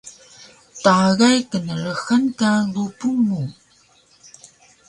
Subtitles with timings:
[0.83, 3.41] Tagay knrxan ka gupun mu